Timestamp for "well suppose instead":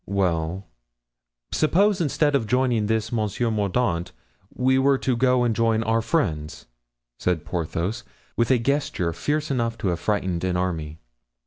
0.07-2.33